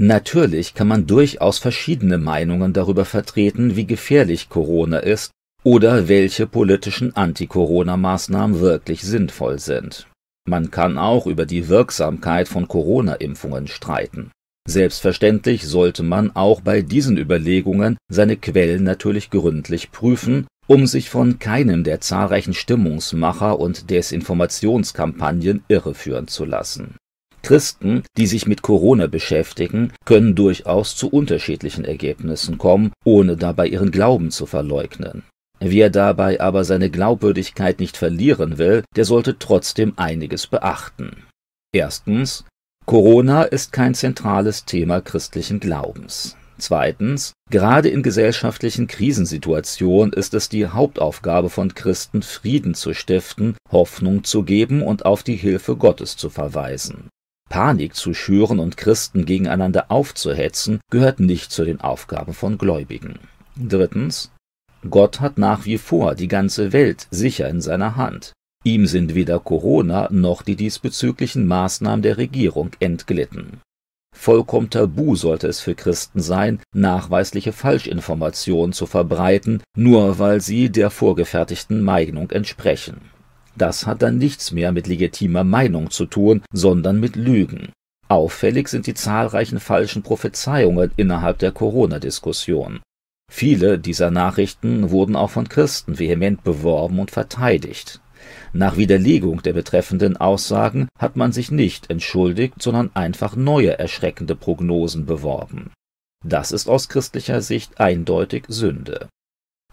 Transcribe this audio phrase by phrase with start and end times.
[0.00, 5.32] Natürlich kann man durchaus verschiedene Meinungen darüber vertreten, wie gefährlich Corona ist
[5.64, 10.06] oder welche politischen Anti-Corona-Maßnahmen wirklich sinnvoll sind.
[10.48, 14.30] Man kann auch über die Wirksamkeit von Corona-Impfungen streiten.
[14.68, 21.40] Selbstverständlich sollte man auch bei diesen Überlegungen seine Quellen natürlich gründlich prüfen, um sich von
[21.40, 26.94] keinem der zahlreichen Stimmungsmacher und Desinformationskampagnen irreführen zu lassen
[27.42, 33.90] Christen, die sich mit Corona beschäftigen, können durchaus zu unterschiedlichen Ergebnissen kommen, ohne dabei ihren
[33.90, 35.22] Glauben zu verleugnen.
[35.60, 41.24] Wer dabei aber seine Glaubwürdigkeit nicht verlieren will, der sollte trotzdem einiges beachten.
[41.72, 42.44] Erstens,
[42.86, 46.36] Corona ist kein zentrales Thema christlichen Glaubens.
[46.58, 54.24] Zweitens, gerade in gesellschaftlichen Krisensituationen ist es die Hauptaufgabe von Christen, Frieden zu stiften, Hoffnung
[54.24, 57.08] zu geben und auf die Hilfe Gottes zu verweisen.
[57.48, 63.18] Panik zu schüren und Christen gegeneinander aufzuhetzen, gehört nicht zu den Aufgaben von Gläubigen.
[63.56, 64.30] Drittens.
[64.88, 68.32] Gott hat nach wie vor die ganze Welt sicher in seiner Hand.
[68.64, 73.60] Ihm sind weder Corona noch die diesbezüglichen Maßnahmen der Regierung entglitten.
[74.14, 80.90] Vollkommen tabu sollte es für Christen sein, nachweisliche Falschinformationen zu verbreiten, nur weil sie der
[80.90, 83.00] vorgefertigten Meinung entsprechen.
[83.58, 87.72] Das hat dann nichts mehr mit legitimer Meinung zu tun, sondern mit Lügen.
[88.06, 92.78] Auffällig sind die zahlreichen falschen Prophezeiungen innerhalb der Corona-Diskussion.
[93.30, 98.00] Viele dieser Nachrichten wurden auch von Christen vehement beworben und verteidigt.
[98.52, 105.04] Nach Widerlegung der betreffenden Aussagen hat man sich nicht entschuldigt, sondern einfach neue erschreckende Prognosen
[105.04, 105.72] beworben.
[106.24, 109.08] Das ist aus christlicher Sicht eindeutig Sünde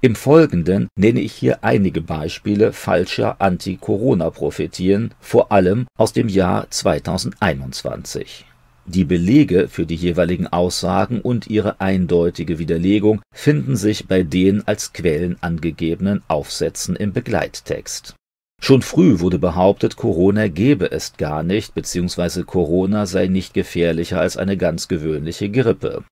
[0.06, 8.46] im Folgenden nenne ich hier einige Beispiele falscher Anti-Corona-Prophetien, vor allem aus dem Jahr 2021.
[8.86, 14.94] Die Belege für die jeweiligen Aussagen und ihre eindeutige Widerlegung finden sich bei den als
[14.94, 18.14] Quellen angegebenen Aufsätzen im Begleittext.
[18.62, 22.44] Schon früh wurde behauptet, Corona gebe es gar nicht, bzw.
[22.44, 26.03] Corona sei nicht gefährlicher als eine ganz gewöhnliche Grippe.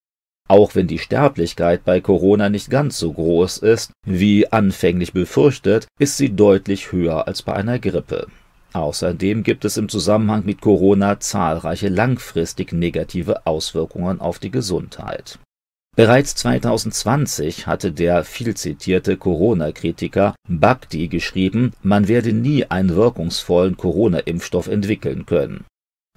[0.49, 6.17] Auch wenn die Sterblichkeit bei Corona nicht ganz so groß ist, wie anfänglich befürchtet, ist
[6.17, 8.27] sie deutlich höher als bei einer Grippe.
[8.73, 15.39] Außerdem gibt es im Zusammenhang mit Corona zahlreiche langfristig negative Auswirkungen auf die Gesundheit.
[15.95, 25.27] Bereits 2020 hatte der vielzitierte Corona-Kritiker Bhakti geschrieben, man werde nie einen wirkungsvollen Corona-Impfstoff entwickeln
[25.27, 25.65] können.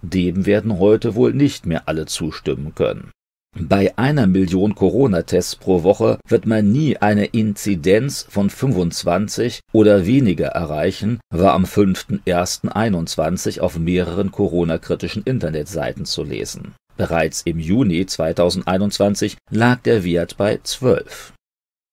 [0.00, 3.10] Dem werden heute wohl nicht mehr alle zustimmen können.
[3.58, 10.48] Bei einer Million Corona-Tests pro Woche wird man nie eine Inzidenz von 25 oder weniger
[10.48, 16.74] erreichen, war am 5.1.21 auf mehreren Corona-kritischen Internetseiten zu lesen.
[16.98, 21.32] Bereits im Juni 2021 lag der Wert bei 12.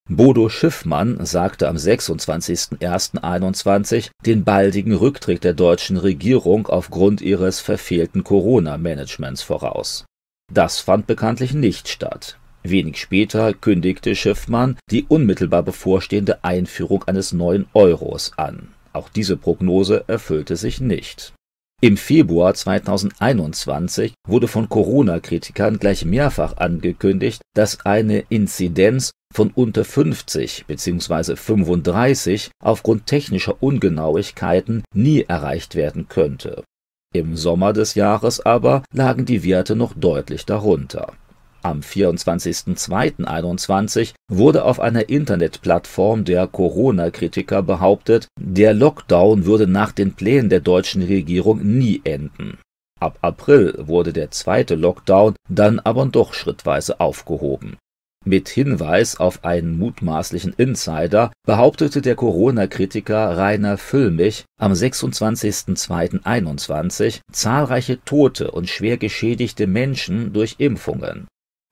[0.09, 9.43] Bodo Schiffmann sagte am 26.01.21 den baldigen Rücktritt der deutschen Regierung aufgrund ihres verfehlten Corona-Managements
[9.43, 10.03] voraus
[10.51, 12.37] das fand bekanntlich nicht statt.
[12.63, 18.69] Wenig später kündigte Schiffmann die unmittelbar bevorstehende Einführung eines neuen Euros an.
[18.93, 21.33] Auch diese Prognose erfüllte sich nicht.
[21.81, 30.65] Im Februar 2021 wurde von Corona-Kritikern gleich mehrfach angekündigt, dass eine Inzidenz von unter 50
[30.65, 31.35] bzw.
[31.35, 36.63] 35 aufgrund technischer Ungenauigkeiten nie erreicht werden könnte
[37.13, 41.13] im Sommer des Jahres aber lagen die Werte noch deutlich darunter.
[41.61, 50.49] Am 24.02.21 wurde auf einer Internetplattform der Corona-Kritiker behauptet, der Lockdown würde nach den Plänen
[50.49, 52.57] der deutschen Regierung nie enden.
[52.99, 57.77] Ab April wurde der zweite Lockdown dann aber doch schrittweise aufgehoben
[58.25, 68.49] mit Hinweis auf einen mutmaßlichen Insider behauptete der Corona-Kritiker Rainer Füllmich am 26.02.21 zahlreiche tote
[68.51, 71.27] und schwer geschädigte Menschen durch Impfungen.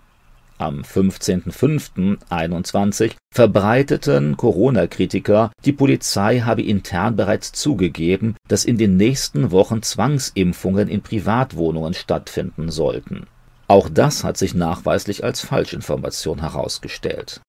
[0.58, 9.82] am 15.05.21 verbreiteten Corona-Kritiker, die Polizei habe intern bereits zugegeben, dass in den nächsten Wochen
[9.82, 13.26] Zwangsimpfungen in Privatwohnungen stattfinden sollten.
[13.66, 17.40] Auch das hat sich nachweislich als Falschinformation herausgestellt.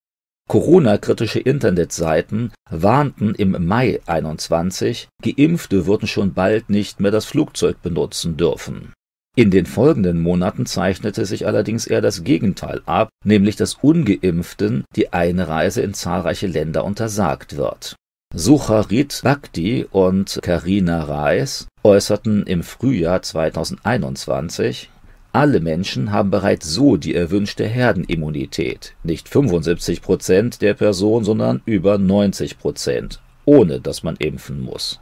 [0.47, 8.35] Corona-kritische Internetseiten warnten im Mai 21, Geimpfte würden schon bald nicht mehr das Flugzeug benutzen
[8.35, 8.93] dürfen
[9.39, 15.13] in den folgenden Monaten zeichnete sich allerdings eher das Gegenteil ab, nämlich dass ungeimpften die
[15.13, 17.95] Einreise in zahlreiche Länder untersagt wird.
[18.35, 24.89] Sucharit Bhakti und Karina Reis äußerten im Frühjahr 2021,
[25.31, 31.97] alle Menschen haben bereits so die erwünschte Herdenimmunität, nicht 75 Prozent der Person, sondern über
[31.97, 34.99] 90 Prozent, ohne dass man impfen muss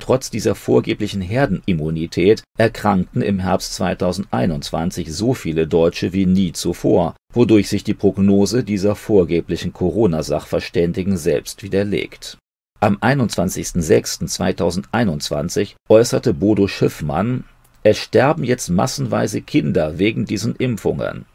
[0.00, 7.68] Trotz dieser vorgeblichen Herdenimmunität erkrankten im Herbst 2021 so viele Deutsche wie nie zuvor, wodurch
[7.68, 12.38] sich die Prognose dieser vorgeblichen Corona-Sachverständigen selbst widerlegt.
[12.80, 17.44] Am 21.06.2021 äußerte Bodo Schiffmann,
[17.82, 21.26] es sterben jetzt massenweise Kinder wegen diesen Impfungen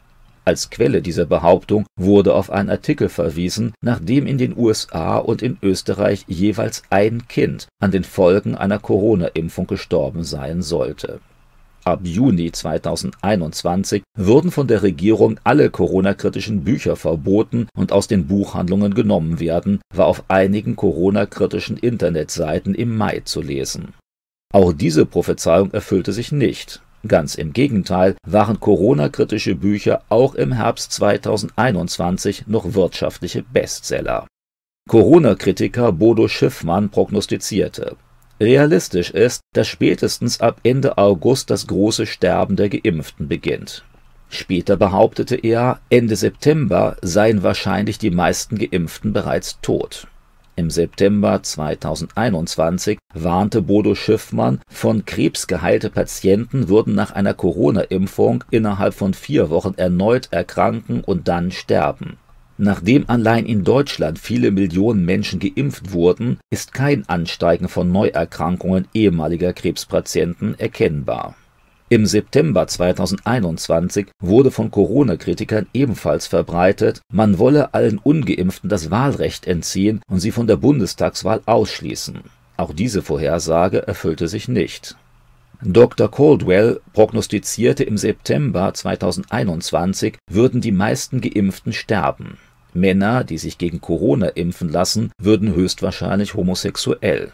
[0.46, 5.58] als Quelle dieser Behauptung wurde auf einen Artikel verwiesen, nachdem in den USA und in
[5.60, 11.20] Österreich jeweils ein Kind an den Folgen einer Corona-Impfung gestorben sein sollte.
[11.84, 18.94] Ab Juni 2021 würden von der Regierung alle Corona-kritischen Bücher verboten und aus den Buchhandlungen
[18.94, 23.94] genommen werden, war auf einigen Corona-kritischen Internetseiten im Mai zu lesen.
[24.52, 30.92] Auch diese Prophezeiung erfüllte sich nicht Ganz im Gegenteil waren Corona-kritische Bücher auch im Herbst
[30.92, 34.26] 2021 noch wirtschaftliche Bestseller.
[34.88, 37.96] Corona-Kritiker Bodo Schiffmann prognostizierte:
[38.40, 43.84] Realistisch ist, dass spätestens ab Ende August das große Sterben der Geimpften beginnt.
[44.28, 50.08] Später behauptete er, Ende September seien wahrscheinlich die meisten Geimpften bereits tot
[50.56, 58.94] im September 2021 warnte Bodo Schiffmann, von Krebs geheilte Patienten würden nach einer Corona-Impfung innerhalb
[58.94, 62.16] von vier Wochen erneut erkranken und dann sterben.
[62.58, 69.52] Nachdem allein in Deutschland viele Millionen Menschen geimpft wurden, ist kein Ansteigen von Neuerkrankungen ehemaliger
[69.52, 71.36] Krebspatienten erkennbar
[71.88, 80.00] im September 2021 wurde von Corona-Kritikern ebenfalls verbreitet, man wolle allen Ungeimpften das Wahlrecht entziehen
[80.08, 82.22] und sie von der Bundestagswahl ausschließen.
[82.56, 84.96] Auch diese Vorhersage erfüllte sich nicht.
[85.62, 86.10] Dr.
[86.10, 92.36] Caldwell prognostizierte im September 2021, würden die meisten Geimpften sterben.
[92.74, 97.30] Männer, die sich gegen Corona impfen lassen, würden höchstwahrscheinlich homosexuell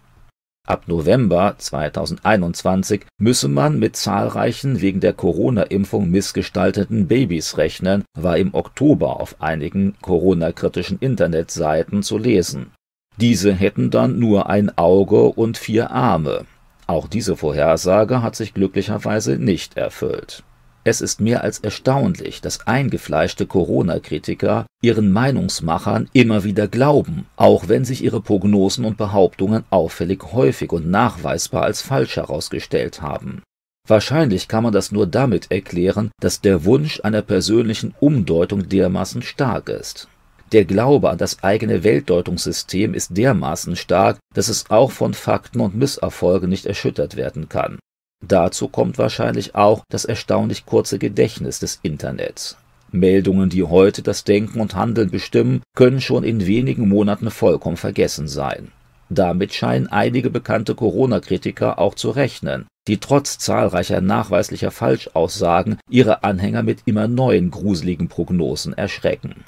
[0.65, 8.55] Ab November 2021 müsse man mit zahlreichen wegen der Corona-Impfung missgestalteten Babys rechnen, war im
[8.55, 12.71] Oktober auf einigen Corona-kritischen Internetseiten zu lesen.
[13.17, 16.47] Diese hätten dann nur ein Auge und vier Arme.
[16.87, 20.45] Auch diese Vorhersage hat sich glücklicherweise nicht erfüllt
[20.85, 27.85] es ist mehr als erstaunlich, dass eingefleischte Corona-Kritiker ihren Meinungsmachern immer wieder glauben, auch wenn
[27.85, 33.43] sich ihre Prognosen und Behauptungen auffällig häufig und nachweisbar als falsch herausgestellt haben.
[33.87, 39.69] Wahrscheinlich kann man das nur damit erklären, dass der Wunsch einer persönlichen Umdeutung dermaßen stark
[39.69, 40.09] ist.
[40.51, 45.77] Der Glaube an das eigene Weltdeutungssystem ist dermaßen stark, dass es auch von Fakten und
[45.77, 47.79] Misserfolgen nicht erschüttert werden kann
[48.23, 52.57] Dazu kommt wahrscheinlich auch das erstaunlich kurze Gedächtnis des Internets.
[52.93, 58.29] Meldungen, die heute das Denken und Handeln bestimmen, können schon in wenigen Monaten vollkommen vergessen
[58.29, 58.71] sein.
[59.09, 66.63] Damit scheinen einige bekannte Corona-Kritiker auch zu rechnen, die trotz zahlreicher nachweislicher Falschaussagen ihre Anhänger
[66.63, 69.45] mit immer neuen gruseligen Prognosen erschrecken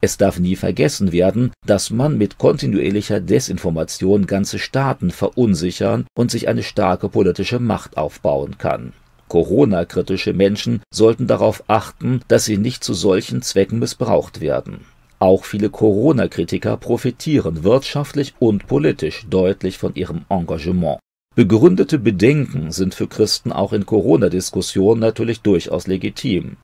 [0.00, 6.46] es darf nie vergessen werden, dass man mit kontinuierlicher Desinformation ganze Staaten verunsichern und sich
[6.48, 8.92] eine starke politische Macht aufbauen kann.
[9.28, 14.86] Corona-kritische Menschen sollten darauf achten, dass sie nicht zu solchen Zwecken missbraucht werden.
[15.18, 21.00] Auch viele Corona-Kritiker profitieren wirtschaftlich und politisch deutlich von ihrem Engagement.
[21.34, 26.56] Begründete Bedenken sind für Christen auch in Corona-Diskussionen natürlich durchaus legitim.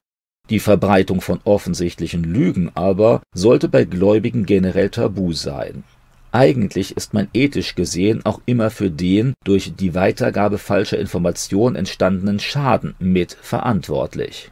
[0.49, 5.83] Die Verbreitung von offensichtlichen Lügen aber sollte bei Gläubigen generell tabu sein.
[6.31, 12.39] Eigentlich ist man ethisch gesehen auch immer für den durch die Weitergabe falscher Informationen entstandenen
[12.39, 14.51] Schaden mit verantwortlich